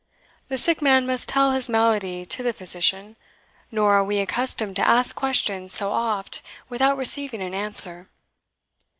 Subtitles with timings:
[0.47, 3.17] "The sick man must tell his malady to the physician;
[3.69, 8.09] nor are WE accustomed to ask questions so oft without receiving an answer."